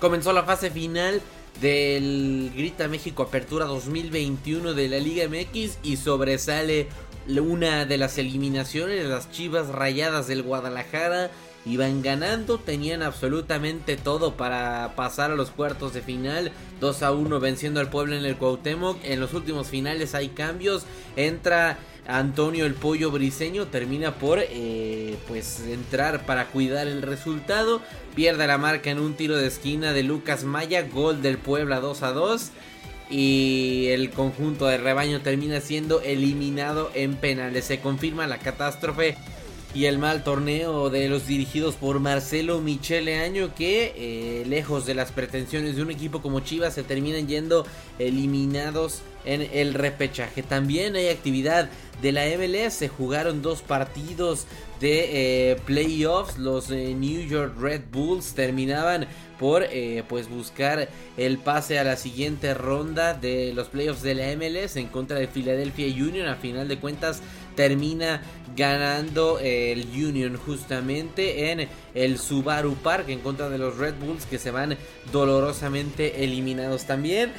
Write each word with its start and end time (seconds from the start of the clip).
Comenzó 0.00 0.32
la 0.32 0.42
fase 0.42 0.70
final 0.70 1.22
del 1.60 2.52
Grita 2.54 2.86
México 2.86 3.22
Apertura 3.22 3.64
2021 3.64 4.74
de 4.74 4.88
la 4.88 4.98
Liga 4.98 5.26
MX 5.26 5.78
y 5.82 5.96
sobresale 5.96 6.88
una 7.28 7.86
de 7.86 7.96
las 7.96 8.18
eliminaciones, 8.18 9.06
las 9.06 9.30
Chivas 9.30 9.68
Rayadas 9.68 10.26
del 10.26 10.42
Guadalajara. 10.42 11.30
Iban 11.66 12.00
ganando, 12.00 12.58
tenían 12.58 13.02
absolutamente 13.02 13.96
todo 13.96 14.36
para 14.36 14.92
pasar 14.94 15.32
a 15.32 15.34
los 15.34 15.50
cuartos 15.50 15.92
de 15.92 16.00
final. 16.00 16.52
2 16.80 17.02
a 17.02 17.10
1 17.10 17.40
venciendo 17.40 17.80
al 17.80 17.90
pueblo 17.90 18.14
en 18.14 18.24
el 18.24 18.36
Cuauhtémoc. 18.36 18.98
En 19.02 19.18
los 19.18 19.34
últimos 19.34 19.66
finales 19.66 20.14
hay 20.14 20.28
cambios. 20.28 20.84
Entra 21.16 21.76
Antonio 22.06 22.66
el 22.66 22.74
Pollo 22.74 23.10
Briseño 23.10 23.66
termina 23.66 24.14
por 24.14 24.38
eh, 24.40 25.16
pues 25.26 25.60
entrar 25.66 26.24
para 26.24 26.46
cuidar 26.46 26.86
el 26.86 27.02
resultado. 27.02 27.82
Pierde 28.14 28.46
la 28.46 28.58
marca 28.58 28.90
en 28.90 29.00
un 29.00 29.14
tiro 29.14 29.36
de 29.36 29.48
esquina 29.48 29.92
de 29.92 30.04
Lucas 30.04 30.44
Maya. 30.44 30.82
Gol 30.82 31.20
del 31.20 31.36
Puebla 31.36 31.80
2 31.80 32.02
a 32.04 32.12
2. 32.12 32.50
Y 33.10 33.86
el 33.88 34.10
conjunto 34.10 34.66
de 34.66 34.78
rebaño 34.78 35.20
termina 35.20 35.60
siendo 35.60 36.00
eliminado 36.00 36.92
en 36.94 37.16
penales. 37.16 37.64
Se 37.64 37.80
confirma 37.80 38.28
la 38.28 38.38
catástrofe 38.38 39.16
y 39.76 39.84
el 39.84 39.98
mal 39.98 40.24
torneo 40.24 40.88
de 40.88 41.06
los 41.06 41.26
dirigidos 41.26 41.74
por 41.74 42.00
Marcelo 42.00 42.62
Michele 42.62 43.18
Año 43.18 43.54
que 43.54 43.92
eh, 43.94 44.44
lejos 44.46 44.86
de 44.86 44.94
las 44.94 45.12
pretensiones 45.12 45.76
de 45.76 45.82
un 45.82 45.90
equipo 45.90 46.22
como 46.22 46.40
Chivas 46.40 46.72
se 46.72 46.82
terminan 46.82 47.28
yendo 47.28 47.66
eliminados 47.98 49.02
en 49.26 49.48
el 49.52 49.74
repechaje. 49.74 50.42
También 50.42 50.96
hay 50.96 51.08
actividad 51.08 51.68
de 52.00 52.12
la 52.12 52.24
MLS, 52.38 52.74
se 52.74 52.88
jugaron 52.88 53.42
dos 53.42 53.62
partidos 53.62 54.46
de 54.80 55.52
eh, 55.52 55.56
playoffs, 55.64 56.36
los 56.38 56.70
eh, 56.70 56.94
New 56.94 57.26
York 57.26 57.54
Red 57.58 57.82
Bulls 57.90 58.34
terminaban 58.34 59.06
por 59.38 59.64
eh, 59.64 60.02
pues 60.08 60.28
buscar 60.28 60.88
el 61.16 61.38
pase 61.38 61.78
a 61.78 61.84
la 61.84 61.96
siguiente 61.96 62.52
ronda 62.54 63.14
de 63.14 63.52
los 63.54 63.68
playoffs 63.68 64.02
de 64.02 64.14
la 64.14 64.36
MLS 64.36 64.76
en 64.76 64.88
contra 64.88 65.18
de 65.18 65.28
Philadelphia 65.28 65.86
Union. 65.86 66.28
A 66.28 66.36
final 66.36 66.68
de 66.68 66.78
cuentas 66.78 67.22
termina 67.54 68.22
ganando 68.54 69.38
el 69.38 69.86
Union 69.94 70.36
justamente 70.36 71.50
en 71.50 71.68
el 71.94 72.18
Subaru 72.18 72.74
Park 72.74 73.08
en 73.08 73.20
contra 73.20 73.48
de 73.48 73.58
los 73.58 73.78
Red 73.78 73.94
Bulls 73.94 74.26
que 74.26 74.38
se 74.38 74.50
van 74.50 74.76
dolorosamente 75.10 76.22
eliminados 76.24 76.84
también. 76.84 77.32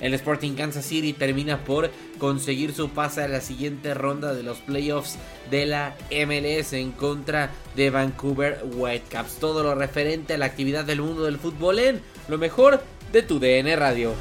El 0.00 0.14
Sporting 0.14 0.54
Kansas 0.54 0.84
City 0.84 1.12
termina 1.12 1.64
por 1.64 1.90
conseguir 2.18 2.72
su 2.72 2.90
pase 2.90 3.22
a 3.22 3.28
la 3.28 3.40
siguiente 3.40 3.94
ronda 3.94 4.34
de 4.34 4.42
los 4.42 4.58
playoffs 4.58 5.18
de 5.50 5.66
la 5.66 5.96
MLS 6.10 6.72
en 6.72 6.92
contra 6.92 7.50
de 7.74 7.90
Vancouver 7.90 8.62
Whitecaps. 8.64 9.38
Todo 9.38 9.62
lo 9.62 9.74
referente 9.74 10.34
a 10.34 10.38
la 10.38 10.46
actividad 10.46 10.84
del 10.84 11.02
mundo 11.02 11.24
del 11.24 11.38
fútbol 11.38 11.78
en 11.78 12.00
lo 12.28 12.38
mejor 12.38 12.82
de 13.12 13.22
tu 13.22 13.38
DN 13.40 13.74
Radio. 13.76 14.14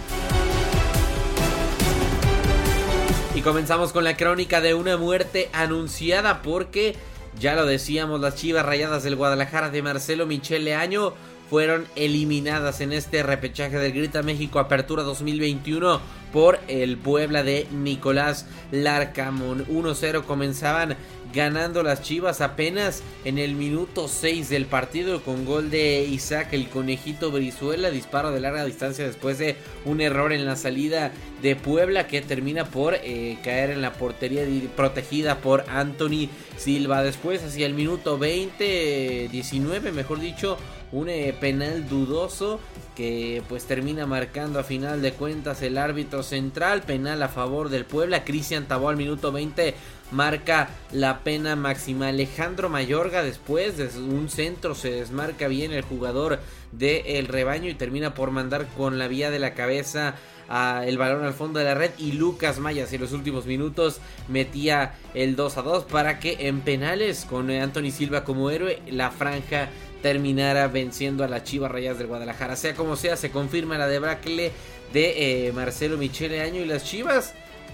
Y 3.35 3.41
comenzamos 3.41 3.91
con 3.91 4.03
la 4.03 4.17
crónica 4.17 4.61
de 4.61 4.73
una 4.73 4.97
muerte 4.97 5.49
anunciada 5.53 6.41
porque, 6.41 6.95
ya 7.39 7.53
lo 7.53 7.67
decíamos, 7.67 8.19
las 8.19 8.33
chivas 8.33 8.65
rayadas 8.65 9.03
del 9.03 9.15
Guadalajara 9.15 9.69
de 9.69 9.83
Marcelo 9.83 10.25
Michele 10.25 10.73
Año 10.73 11.13
fueron 11.49 11.85
eliminadas 11.95 12.81
en 12.81 12.93
este 12.93 13.23
repechaje 13.23 13.77
del 13.77 13.93
Grita 13.93 14.21
México 14.23 14.59
Apertura 14.59 15.03
2021 15.03 16.01
por 16.33 16.59
el 16.67 16.97
Puebla 16.97 17.43
de 17.43 17.67
Nicolás 17.71 18.45
Larcamón. 18.71 19.65
1-0 19.67 20.23
comenzaban 20.23 20.97
ganando 21.33 21.83
las 21.83 22.01
Chivas 22.01 22.41
apenas 22.41 23.03
en 23.25 23.37
el 23.37 23.55
minuto 23.55 24.07
6 24.07 24.49
del 24.49 24.65
partido 24.65 25.21
con 25.23 25.45
gol 25.45 25.69
de 25.69 26.03
Isaac 26.03 26.49
el 26.51 26.69
conejito 26.69 27.31
Brizuela, 27.31 27.91
disparo 27.91 28.31
de 28.31 28.39
larga 28.39 28.65
distancia 28.65 29.05
después 29.05 29.37
de 29.37 29.55
un 29.85 30.01
error 30.01 30.33
en 30.33 30.45
la 30.45 30.55
salida 30.55 31.11
de 31.41 31.55
Puebla 31.55 32.07
que 32.07 32.21
termina 32.21 32.65
por 32.65 32.95
eh, 32.95 33.37
caer 33.43 33.71
en 33.71 33.81
la 33.81 33.93
portería 33.93 34.43
protegida 34.75 35.39
por 35.39 35.65
Anthony 35.69 36.29
Silva. 36.57 37.03
Después 37.03 37.43
hacia 37.43 37.65
el 37.65 37.73
minuto 37.73 38.17
20, 38.17 39.29
19 39.31 39.91
mejor 39.91 40.19
dicho, 40.19 40.57
un 40.91 41.09
eh, 41.09 41.35
penal 41.39 41.87
dudoso 41.87 42.59
que 42.95 43.43
pues 43.47 43.65
termina 43.65 44.05
marcando 44.05 44.59
a 44.59 44.63
final 44.63 45.01
de 45.01 45.13
cuentas 45.13 45.61
el 45.61 45.77
árbitro 45.77 46.23
central, 46.23 46.81
penal 46.81 47.21
a 47.21 47.27
favor 47.27 47.69
del 47.69 47.85
Puebla, 47.85 48.23
Cristian 48.23 48.67
Tabó 48.67 48.89
al 48.89 48.97
minuto 48.97 49.31
20 49.31 49.75
marca 50.11 50.69
la 50.91 51.19
pena 51.19 51.55
máxima. 51.55 52.07
Alejandro 52.07 52.69
Mayorga 52.69 53.23
después 53.23 53.77
de 53.77 53.89
un 53.99 54.29
centro 54.29 54.75
se 54.75 54.91
desmarca 54.91 55.47
bien 55.47 55.73
el 55.73 55.83
jugador 55.83 56.39
del 56.71 57.27
rebaño 57.27 57.69
y 57.69 57.75
termina 57.75 58.13
por 58.13 58.31
mandar 58.31 58.67
con 58.75 58.97
la 58.97 59.07
vía 59.07 59.29
de 59.29 59.39
la 59.39 59.53
cabeza 59.53 60.15
el 60.49 60.97
balón 60.97 61.23
al 61.23 61.33
fondo 61.33 61.59
de 61.59 61.65
la 61.65 61.73
red 61.73 61.91
y 61.97 62.13
Lucas 62.13 62.59
Mayas 62.59 62.91
en 62.93 63.01
los 63.01 63.11
últimos 63.11 63.45
minutos 63.45 63.99
metía 64.27 64.95
el 65.13 65.35
2 65.35 65.57
a 65.57 65.61
2 65.61 65.83
para 65.85 66.19
que 66.19 66.47
en 66.47 66.61
penales 66.61 67.25
con 67.29 67.49
Anthony 67.51 67.91
Silva 67.91 68.23
como 68.23 68.49
héroe 68.49 68.81
la 68.89 69.11
franja 69.11 69.69
terminara 70.01 70.67
venciendo 70.67 71.23
a 71.23 71.27
las 71.27 71.43
Chivas 71.43 71.71
Rayas 71.71 71.97
del 71.97 72.07
Guadalajara. 72.07 72.55
Sea 72.55 72.75
como 72.75 72.95
sea, 72.95 73.17
se 73.17 73.31
confirma 73.31 73.77
la 73.77 73.87
debacle 73.87 74.51
de 74.93 75.47
eh, 75.47 75.51
Marcelo 75.51 75.97
Michele 75.97 76.41
Año 76.41 76.61
y 76.61 76.65
las 76.65 76.85
Chivas. 76.85 77.33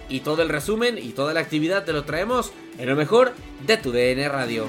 Y 0.10 0.20
todo 0.22 0.42
el 0.42 0.50
resumen 0.50 0.98
y 0.98 1.10
toda 1.10 1.34
la 1.34 1.40
actividad 1.40 1.86
te 1.86 1.94
lo 1.94 2.04
traemos 2.04 2.52
en 2.78 2.90
lo 2.90 2.96
mejor 2.96 3.34
de 3.66 3.78
tu 3.78 3.92
DN 3.92 4.28
Radio. 4.30 4.68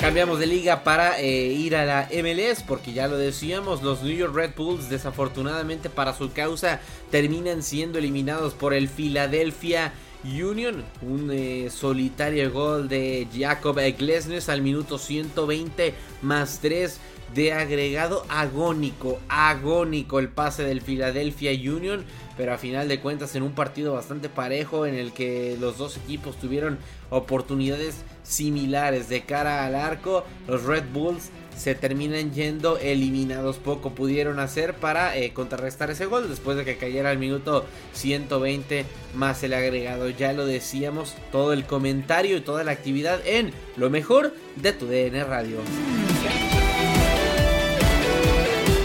Cambiamos 0.00 0.38
de 0.38 0.46
liga 0.46 0.82
para 0.82 1.20
eh, 1.20 1.52
ir 1.52 1.76
a 1.76 1.84
la 1.84 2.08
MLS 2.10 2.62
porque 2.62 2.94
ya 2.94 3.06
lo 3.06 3.18
decíamos, 3.18 3.82
los 3.82 4.02
New 4.02 4.16
York 4.16 4.34
Red 4.34 4.52
Bulls 4.56 4.88
desafortunadamente 4.88 5.90
para 5.90 6.14
su 6.14 6.32
causa 6.32 6.80
terminan 7.10 7.62
siendo 7.62 7.98
eliminados 7.98 8.54
por 8.54 8.72
el 8.72 8.88
Philadelphia 8.88 9.92
Union. 10.24 10.84
Un 11.02 11.30
eh, 11.30 11.68
solitario 11.70 12.50
gol 12.50 12.88
de 12.88 13.28
Jacob 13.36 13.78
Glesnes 13.98 14.48
al 14.48 14.62
minuto 14.62 14.96
120 14.96 15.92
más 16.22 16.60
3 16.62 16.98
de 17.34 17.52
agregado 17.52 18.24
agónico, 18.30 19.20
agónico 19.28 20.18
el 20.18 20.30
pase 20.30 20.64
del 20.64 20.80
Philadelphia 20.80 21.52
Union, 21.52 22.06
pero 22.38 22.54
a 22.54 22.58
final 22.58 22.88
de 22.88 23.00
cuentas 23.00 23.36
en 23.36 23.42
un 23.42 23.52
partido 23.52 23.92
bastante 23.92 24.30
parejo 24.30 24.86
en 24.86 24.94
el 24.94 25.12
que 25.12 25.58
los 25.60 25.76
dos 25.76 25.98
equipos 25.98 26.36
tuvieron 26.36 26.78
oportunidades 27.10 27.96
similares 28.30 29.08
de 29.08 29.22
cara 29.22 29.66
al 29.66 29.74
arco, 29.74 30.24
los 30.46 30.62
Red 30.64 30.84
Bulls 30.92 31.30
se 31.56 31.74
terminan 31.74 32.32
yendo 32.32 32.78
eliminados. 32.78 33.58
Poco 33.58 33.90
pudieron 33.90 34.38
hacer 34.38 34.74
para 34.74 35.16
eh, 35.16 35.32
contrarrestar 35.34 35.90
ese 35.90 36.06
gol 36.06 36.28
después 36.28 36.56
de 36.56 36.64
que 36.64 36.76
cayera 36.76 37.10
al 37.10 37.18
minuto 37.18 37.66
120 37.92 38.86
más 39.14 39.42
el 39.42 39.52
agregado. 39.52 40.08
Ya 40.08 40.32
lo 40.32 40.46
decíamos, 40.46 41.16
todo 41.30 41.52
el 41.52 41.64
comentario 41.64 42.38
y 42.38 42.40
toda 42.40 42.64
la 42.64 42.72
actividad 42.72 43.20
en 43.26 43.52
lo 43.76 43.90
mejor 43.90 44.34
de 44.56 44.72
tu 44.72 44.86
DN 44.86 45.22
Radio. 45.24 45.58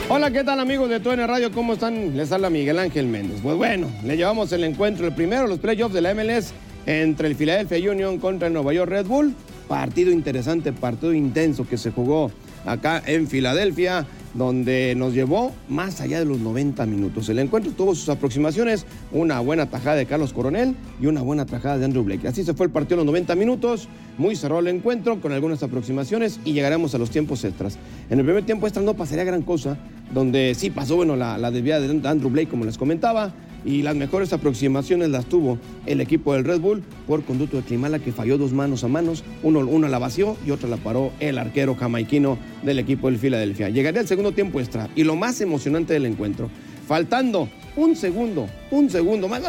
Hola, 0.07 0.29
¿qué 0.31 0.43
tal 0.43 0.59
amigos 0.59 0.87
de 0.87 0.99
TUDN 0.99 1.27
Radio? 1.27 1.51
¿Cómo 1.51 1.73
están? 1.73 2.15
Les 2.15 2.31
habla 2.31 2.51
Miguel 2.51 2.77
Ángel 2.77 3.07
Méndez. 3.07 3.39
Pues 3.41 3.57
bueno, 3.57 3.89
le 4.03 4.15
llevamos 4.15 4.51
el 4.51 4.63
encuentro, 4.63 5.07
el 5.07 5.15
primero, 5.15 5.47
los 5.47 5.57
playoffs 5.57 5.95
de 5.95 6.01
la 6.01 6.13
MLS 6.13 6.53
entre 6.85 7.27
el 7.27 7.35
Philadelphia 7.35 7.91
Union 7.91 8.19
contra 8.19 8.47
el 8.47 8.53
Nueva 8.53 8.73
York 8.73 8.89
Red 8.89 9.07
Bull. 9.07 9.33
Partido 9.67 10.11
interesante, 10.11 10.73
partido 10.73 11.13
intenso 11.13 11.67
que 11.67 11.77
se 11.77 11.91
jugó 11.91 12.31
acá 12.65 13.01
en 13.05 13.27
Filadelfia, 13.27 14.05
donde 14.33 14.93
nos 14.95 15.13
llevó 15.13 15.53
más 15.69 16.01
allá 16.01 16.19
de 16.19 16.25
los 16.25 16.39
90 16.39 16.85
minutos. 16.85 17.29
El 17.29 17.39
encuentro 17.39 17.71
tuvo 17.71 17.95
sus 17.95 18.09
aproximaciones, 18.09 18.85
una 19.11 19.39
buena 19.39 19.69
tajada 19.69 19.95
de 19.95 20.05
Carlos 20.05 20.33
Coronel 20.33 20.75
y 21.01 21.05
una 21.07 21.21
buena 21.21 21.45
tajada 21.45 21.77
de 21.77 21.85
Andrew 21.85 22.03
Blake. 22.03 22.27
Así 22.27 22.43
se 22.43 22.53
fue 22.53 22.65
el 22.65 22.71
partido 22.71 22.95
en 22.95 23.05
los 23.05 23.13
90 23.13 23.33
minutos, 23.35 23.87
muy 24.17 24.35
cerrado 24.35 24.59
el 24.59 24.67
encuentro 24.67 25.21
con 25.21 25.31
algunas 25.31 25.63
aproximaciones 25.63 26.39
y 26.43 26.53
llegaremos 26.53 26.93
a 26.93 26.97
los 26.97 27.09
tiempos 27.09 27.43
extras. 27.45 27.77
En 28.09 28.19
el 28.19 28.25
primer 28.25 28.45
tiempo 28.45 28.67
extra 28.67 28.83
no 28.83 28.93
pasaría 28.93 29.23
gran 29.23 29.41
cosa, 29.41 29.77
donde 30.13 30.53
sí 30.55 30.69
pasó 30.69 30.97
bueno 30.97 31.15
la, 31.15 31.37
la 31.37 31.49
desviada 31.49 31.87
de 31.87 32.07
Andrew 32.07 32.29
Blake, 32.29 32.49
como 32.49 32.65
les 32.65 32.77
comentaba, 32.77 33.33
y 33.65 33.81
las 33.81 33.95
mejores 33.95 34.31
aproximaciones 34.31 35.09
las 35.09 35.25
tuvo 35.25 35.57
el 35.85 35.99
equipo 35.99 36.33
del 36.33 36.45
Red 36.45 36.59
Bull 36.59 36.83
por 37.07 37.23
conducto 37.23 37.57
de 37.57 37.63
Climala 37.63 37.99
que 37.99 38.11
falló 38.11 38.37
dos 38.37 38.53
manos 38.53 38.83
a 38.83 38.87
manos, 38.87 39.23
uno, 39.43 39.59
una 39.59 39.89
la 39.89 39.99
vació 39.99 40.37
y 40.45 40.51
otra 40.51 40.69
la 40.69 40.77
paró 40.77 41.11
el 41.19 41.37
arquero 41.37 41.75
jamaiquino 41.75 42.37
del 42.63 42.79
equipo 42.79 43.07
del 43.07 43.19
Filadelfia. 43.19 43.69
Llegaría 43.69 44.01
el 44.01 44.07
segundo 44.07 44.31
tiempo 44.31 44.59
extra 44.59 44.89
y 44.95 45.03
lo 45.03 45.15
más 45.15 45.41
emocionante 45.41 45.93
del 45.93 46.05
encuentro, 46.05 46.49
faltando 46.87 47.49
un 47.75 47.95
segundo, 47.95 48.47
un 48.71 48.89
segundo, 48.89 49.27
más 49.27 49.41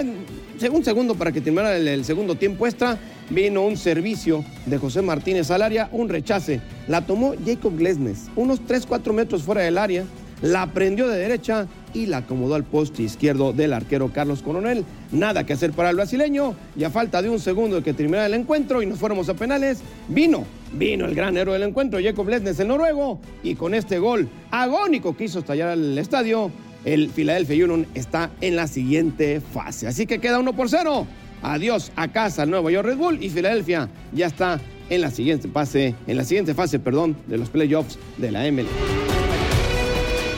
un 0.72 0.84
segundo 0.84 1.14
para 1.14 1.30
que 1.30 1.40
terminara 1.40 1.76
el, 1.76 2.04
segundo 2.04 2.34
tiempo 2.34 2.66
extra, 2.66 2.98
vino 3.30 3.62
un 3.62 3.76
servicio 3.76 4.44
de 4.64 4.78
José 4.78 5.02
Martínez 5.02 5.50
al 5.50 5.62
área, 5.62 5.88
un 5.92 6.08
rechace. 6.08 6.60
La 6.88 7.04
tomó 7.04 7.34
Jacob 7.44 7.76
Glesnes, 7.76 8.28
unos 8.34 8.62
3-4 8.62 9.12
metros 9.12 9.42
fuera 9.42 9.62
del 9.62 9.78
área, 9.78 10.04
la 10.42 10.72
prendió 10.72 11.08
de 11.08 11.18
derecha 11.18 11.66
y 11.96 12.04
la 12.04 12.18
acomodó 12.18 12.54
al 12.54 12.64
poste 12.64 13.02
izquierdo 13.02 13.54
del 13.54 13.72
arquero 13.72 14.12
Carlos 14.12 14.42
Coronel. 14.42 14.84
Nada 15.12 15.46
que 15.46 15.54
hacer 15.54 15.72
para 15.72 15.88
el 15.88 15.96
brasileño 15.96 16.54
y 16.76 16.84
a 16.84 16.90
falta 16.90 17.22
de 17.22 17.30
un 17.30 17.40
segundo 17.40 17.76
de 17.76 17.82
que 17.82 17.94
terminara 17.94 18.26
el 18.26 18.34
encuentro 18.34 18.82
y 18.82 18.86
nos 18.86 18.98
fuéramos 18.98 19.30
a 19.30 19.34
penales, 19.34 19.78
vino, 20.08 20.44
vino 20.74 21.06
el 21.06 21.14
gran 21.14 21.38
héroe 21.38 21.54
del 21.54 21.68
encuentro, 21.68 21.98
Jacob 22.02 22.28
Lesnes, 22.28 22.60
el 22.60 22.68
noruego, 22.68 23.18
y 23.42 23.54
con 23.54 23.72
este 23.72 23.98
gol 23.98 24.28
agónico 24.50 25.16
que 25.16 25.24
hizo 25.24 25.38
estallar 25.38 25.70
el 25.70 25.96
estadio, 25.96 26.50
el 26.84 27.08
Philadelphia 27.08 27.64
Union 27.64 27.86
está 27.94 28.30
en 28.42 28.56
la 28.56 28.66
siguiente 28.66 29.40
fase. 29.40 29.86
Así 29.86 30.06
que 30.06 30.18
queda 30.18 30.38
uno 30.38 30.52
por 30.52 30.68
cero. 30.68 31.06
Adiós 31.42 31.92
a 31.96 32.08
casa 32.08 32.42
al 32.42 32.50
Nuevo 32.50 32.70
York 32.70 32.86
Red 32.86 32.96
Bull 32.96 33.22
y 33.22 33.30
Filadelfia 33.30 33.88
ya 34.12 34.26
está 34.26 34.60
en 34.90 35.00
la 35.00 35.10
siguiente 35.10 35.48
fase, 35.48 35.94
en 36.06 36.16
la 36.16 36.24
siguiente 36.24 36.54
fase, 36.54 36.78
perdón, 36.78 37.16
de 37.26 37.38
los 37.38 37.48
playoffs 37.48 37.98
de 38.18 38.30
la 38.30 38.50
ML. 38.50 38.66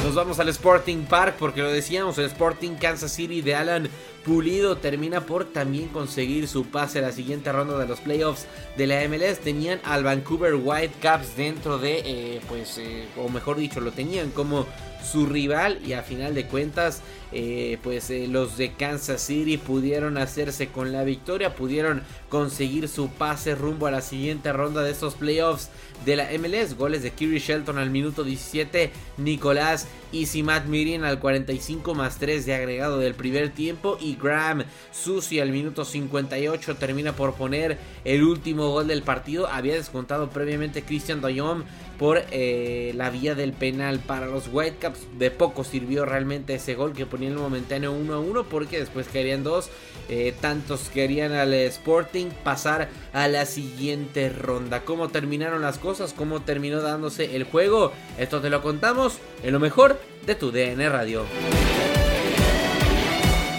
Nos 0.08 0.14
vamos 0.14 0.40
al 0.40 0.48
Sporting 0.48 1.04
Park 1.04 1.36
porque 1.38 1.60
lo 1.60 1.70
decíamos, 1.70 2.16
el 2.16 2.24
Sporting 2.24 2.76
Kansas 2.76 3.12
City 3.12 3.42
de 3.42 3.54
Alan 3.54 3.90
Pulido 4.24 4.78
termina 4.78 5.26
por 5.26 5.44
también 5.44 5.88
conseguir 5.88 6.48
su 6.48 6.64
pase 6.64 7.00
a 7.00 7.02
la 7.02 7.12
siguiente 7.12 7.52
ronda 7.52 7.78
de 7.78 7.86
los 7.86 8.00
playoffs 8.00 8.46
de 8.78 8.86
la 8.86 9.06
MLS. 9.06 9.40
Tenían 9.40 9.80
al 9.84 10.04
Vancouver 10.04 10.54
Whitecaps 10.54 11.36
dentro 11.36 11.76
de, 11.76 12.02
eh, 12.06 12.40
pues, 12.48 12.78
eh, 12.78 13.06
o 13.18 13.28
mejor 13.28 13.58
dicho, 13.58 13.80
lo 13.80 13.92
tenían 13.92 14.30
como 14.30 14.66
su 15.02 15.26
rival 15.26 15.78
y 15.86 15.92
a 15.92 16.02
final 16.02 16.34
de 16.34 16.46
cuentas 16.46 17.02
eh, 17.30 17.78
pues 17.82 18.10
los 18.10 18.56
de 18.56 18.72
Kansas 18.72 19.20
City 19.20 19.58
pudieron 19.58 20.18
hacerse 20.18 20.68
con 20.68 20.92
la 20.92 21.04
victoria, 21.04 21.54
pudieron 21.54 22.02
conseguir 22.28 22.88
su 22.88 23.08
pase 23.10 23.54
rumbo 23.54 23.86
a 23.86 23.90
la 23.90 24.00
siguiente 24.00 24.52
ronda 24.52 24.82
de 24.82 24.90
estos 24.90 25.14
playoffs 25.14 25.68
de 26.04 26.16
la 26.16 26.28
MLS. 26.38 26.76
Goles 26.76 27.02
de 27.02 27.10
Kiri 27.10 27.38
Shelton 27.38 27.78
al 27.78 27.90
minuto 27.90 28.24
17, 28.24 28.90
Nicolás 29.18 29.86
y 30.12 30.26
Simat 30.26 30.66
Mirin 30.66 31.04
al 31.04 31.18
45 31.18 31.94
más 31.94 32.18
3 32.18 32.46
de 32.46 32.54
agregado 32.54 32.98
del 32.98 33.14
primer 33.14 33.50
tiempo 33.50 33.98
y 34.00 34.16
Graham 34.16 34.64
Susi 34.92 35.40
al 35.40 35.50
minuto 35.50 35.84
58 35.84 36.76
termina 36.76 37.12
por 37.12 37.34
poner 37.34 37.78
el 38.04 38.22
último 38.22 38.70
gol 38.70 38.88
del 38.88 39.02
partido. 39.02 39.48
Había 39.48 39.74
descontado 39.74 40.30
previamente 40.30 40.82
Christian 40.82 41.20
Doyom 41.20 41.64
por 41.98 42.22
eh, 42.30 42.92
la 42.94 43.10
vía 43.10 43.34
del 43.34 43.52
penal 43.52 43.98
para 43.98 44.26
los 44.26 44.48
Whitecaps. 44.52 45.18
De 45.18 45.30
poco 45.30 45.64
sirvió 45.64 46.04
realmente 46.04 46.54
ese 46.54 46.74
gol 46.74 46.92
que 46.92 47.06
ponía 47.06 47.28
el 47.28 47.34
momentáneo 47.34 47.92
1 47.92 48.14
a 48.14 48.20
1 48.20 48.44
porque 48.44 48.78
después 48.78 49.08
querían 49.08 49.42
dos. 49.42 49.70
Eh, 50.08 50.34
tantos 50.40 50.88
querían 50.88 51.32
al 51.32 51.52
Sporting 51.52 52.28
pasar 52.42 52.88
a 53.12 53.28
la 53.28 53.44
siguiente 53.44 54.30
ronda. 54.30 54.84
¿Cómo 54.84 55.08
terminaron 55.08 55.60
las 55.60 55.78
cosas? 55.78 56.14
¿Cómo 56.14 56.40
terminó 56.40 56.80
dándose 56.80 57.36
el 57.36 57.44
juego? 57.44 57.92
Esto 58.16 58.40
te 58.40 58.48
lo 58.48 58.62
contamos 58.62 59.18
en 59.42 59.52
lo 59.52 59.60
mejor 59.60 59.97
de 60.26 60.34
tu 60.34 60.50
DN 60.50 60.88
Radio. 60.88 61.24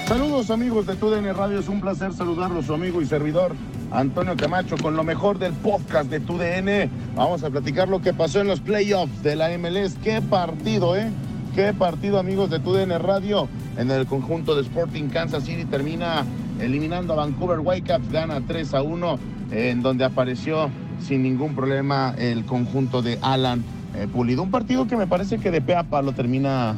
Saludos 0.10 0.50
amigos 0.50 0.88
de 0.88 0.96
TUDN 0.96 1.36
Radio, 1.36 1.60
es 1.60 1.68
un 1.68 1.82
placer 1.82 2.14
saludarlos, 2.14 2.66
su 2.66 2.74
amigo 2.74 3.00
y 3.00 3.06
servidor 3.06 3.56
Antonio 3.92 4.36
Camacho 4.36 4.76
con 4.78 4.96
lo 4.96 5.04
mejor 5.04 5.38
del 5.38 5.54
podcast 5.54 6.10
de 6.10 6.20
TUDN. 6.20 6.90
Vamos 7.16 7.44
a 7.44 7.52
platicar 7.52 7.90
lo 7.90 8.02
que 8.02 8.12
pasó 8.12 8.42
en 8.42 8.48
los 8.48 8.60
playoffs 8.60 9.22
de 9.22 9.36
la 9.36 9.56
MLS. 9.58 9.98
Qué 10.04 10.20
partido, 10.22 10.96
¿eh? 10.96 11.12
Qué 11.54 11.74
partido 11.74 12.18
amigos 12.18 12.50
de 12.50 12.60
TUDN 12.60 13.00
Radio. 13.00 13.48
En 13.78 13.92
el 13.92 14.08
conjunto 14.08 14.56
de 14.56 14.64
Sporting 14.64 15.10
Kansas 15.10 15.44
City 15.44 15.66
termina 15.66 16.26
eliminando 16.60 17.14
a 17.14 17.18
Vancouver 17.18 17.60
Whitecaps, 17.60 18.12
gana 18.12 18.42
3 18.42 18.74
a 18.74 18.82
1, 18.82 19.20
en 19.52 19.82
donde 19.84 20.06
apareció 20.06 20.72
sin 21.06 21.22
ningún 21.22 21.56
problema 21.56 22.16
el 22.18 22.46
conjunto 22.46 23.02
de 23.02 23.20
Alan 23.22 23.64
eh, 24.00 24.08
Pulido. 24.08 24.44
Un 24.44 24.52
partido 24.52 24.88
que 24.88 24.96
me 24.96 25.08
parece 25.08 25.40
que 25.40 25.52
de 25.52 25.62
pe 25.62 25.76
a 25.76 26.02
lo 26.02 26.14
termina 26.14 26.76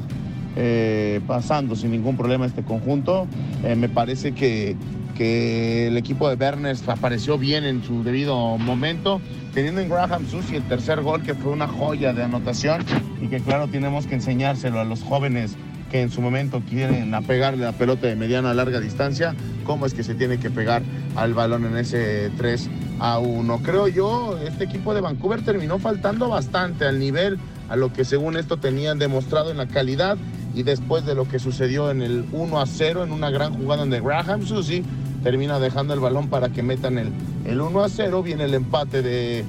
eh, 0.55 1.21
pasando 1.27 1.75
sin 1.75 1.91
ningún 1.91 2.17
problema 2.17 2.45
este 2.45 2.63
conjunto. 2.63 3.27
Eh, 3.63 3.75
me 3.75 3.89
parece 3.89 4.33
que, 4.33 4.75
que, 5.15 5.87
el 5.87 5.97
equipo 5.97 6.27
de 6.29 6.35
Berners 6.35 6.87
apareció 6.89 7.37
bien 7.37 7.63
en 7.63 7.83
su 7.83 8.03
debido 8.03 8.57
momento, 8.57 9.21
teniendo 9.53 9.81
en 9.81 9.89
Graham 9.89 10.27
Susi 10.27 10.55
el 10.55 10.63
tercer 10.63 11.01
gol 11.01 11.21
que 11.21 11.35
fue 11.35 11.51
una 11.51 11.67
joya 11.67 12.13
de 12.13 12.23
anotación 12.23 12.83
y 13.21 13.27
que 13.27 13.39
claro 13.39 13.67
tenemos 13.67 14.07
que 14.07 14.15
enseñárselo 14.15 14.79
a 14.79 14.83
los 14.83 15.03
jóvenes 15.03 15.55
que 15.91 16.01
en 16.01 16.09
su 16.09 16.21
momento 16.21 16.61
quieren 16.67 17.13
apegarle 17.13 17.65
la 17.65 17.73
pelota 17.73 18.07
de 18.07 18.15
mediana 18.15 18.51
a 18.51 18.53
larga 18.53 18.79
distancia, 18.79 19.35
cómo 19.65 19.85
es 19.85 19.93
que 19.93 20.03
se 20.03 20.15
tiene 20.15 20.37
que 20.37 20.49
pegar 20.49 20.81
al 21.15 21.33
balón 21.33 21.65
en 21.65 21.77
ese 21.77 22.31
3 22.37 22.69
a 23.01 23.17
1. 23.17 23.61
Creo 23.63 23.87
yo, 23.87 24.37
este 24.45 24.63
equipo 24.63 24.93
de 24.93 25.01
Vancouver 25.01 25.43
terminó 25.43 25.79
faltando 25.79 26.29
bastante 26.29 26.85
al 26.85 26.99
nivel 26.99 27.39
a 27.67 27.75
lo 27.75 27.91
que 27.91 28.05
según 28.05 28.37
esto 28.37 28.57
tenían 28.57 28.99
demostrado 28.99 29.49
en 29.49 29.57
la 29.57 29.65
calidad 29.65 30.19
y 30.53 30.61
después 30.61 31.03
de 31.03 31.15
lo 31.15 31.27
que 31.27 31.39
sucedió 31.39 31.89
en 31.89 32.03
el 32.03 32.25
1 32.31 32.59
a 32.59 32.65
0 32.67 33.03
en 33.03 33.11
una 33.11 33.31
gran 33.31 33.55
jugada 33.55 33.81
donde 33.81 34.01
Graham 34.01 34.45
Susi 34.45 34.83
termina 35.23 35.59
dejando 35.59 35.95
el 35.95 35.99
balón 35.99 36.27
para 36.27 36.49
que 36.49 36.61
metan 36.61 36.99
el, 36.99 37.09
el 37.45 37.59
1 37.59 37.83
a 37.83 37.89
0, 37.89 38.21
viene 38.21 38.43
el 38.43 38.53
empate 38.53 39.01
de, 39.01 39.45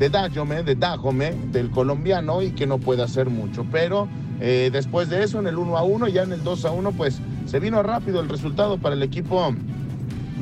de 0.00 0.10
Dajome, 0.10 0.64
de 0.64 0.74
Dajome, 0.74 1.32
del 1.52 1.70
colombiano 1.70 2.42
y 2.42 2.50
que 2.50 2.66
no 2.66 2.78
puede 2.78 3.04
hacer 3.04 3.30
mucho, 3.30 3.64
pero 3.70 4.08
eh, 4.40 4.70
después 4.72 5.08
de 5.08 5.22
eso 5.22 5.38
en 5.38 5.46
el 5.46 5.58
1 5.58 5.76
a 5.76 5.84
1, 5.84 6.08
ya 6.08 6.24
en 6.24 6.32
el 6.32 6.42
2 6.42 6.64
a 6.64 6.72
1 6.72 6.90
pues 6.90 7.20
se 7.46 7.60
vino 7.60 7.84
rápido 7.84 8.20
el 8.20 8.28
resultado 8.28 8.78
para 8.78 8.96
el 8.96 9.04
equipo 9.04 9.54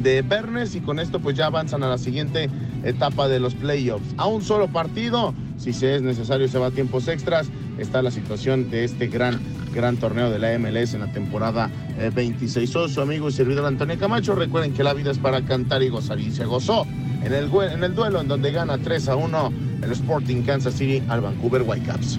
de 0.03 0.23
Bernes 0.23 0.75
y 0.75 0.81
con 0.81 0.99
esto 0.99 1.21
pues 1.21 1.37
ya 1.37 1.47
avanzan 1.47 1.83
a 1.83 1.89
la 1.89 1.99
siguiente 1.99 2.51
etapa 2.83 3.29
de 3.29 3.41
los 3.41 3.55
playoffs. 3.55 4.15
A 4.17 4.27
un 4.27 4.43
solo 4.43 4.69
partido, 4.69 5.35
si 5.57 5.73
se 5.73 5.97
es 5.97 6.03
necesario 6.03 6.49
se 6.49 6.59
va 6.59 6.67
a 6.67 6.71
tiempos 6.71 7.09
extras, 7.09 7.49
está 7.79 8.03
la 8.03 8.11
situación 8.11 8.71
de 8.71 8.85
este 8.85 9.07
gran, 9.07 9.41
gran 9.73 9.97
torneo 9.97 10.31
de 10.31 10.39
la 10.39 10.59
MLS 10.59 10.95
en 10.95 11.01
la 11.01 11.13
temporada 11.13 11.71
26. 12.15 12.69
Soy 12.69 12.91
su 12.91 13.01
amigo 13.01 13.29
y 13.29 13.33
servidor 13.33 13.67
Antonio 13.67 13.99
Camacho. 13.99 14.35
Recuerden 14.35 14.75
que 14.75 14.85
la 14.85 14.95
vida 14.95 15.11
es 15.11 15.19
para 15.19 15.45
cantar 15.45 15.83
y 15.83 15.89
gozar 15.89 16.21
y 16.21 16.31
se 16.31 16.45
gozó 16.45 16.87
en 17.25 17.33
el, 17.33 17.51
en 17.73 17.85
el 17.85 17.95
duelo 17.95 18.21
en 18.21 18.29
donde 18.29 18.53
gana 18.53 18.79
3 18.79 19.09
a 19.09 19.17
1 19.17 19.53
el 19.83 19.93
Sporting 19.93 20.43
Kansas 20.43 20.75
City 20.75 21.03
al 21.09 21.21
Vancouver 21.21 21.63
Whitecaps. 21.63 22.19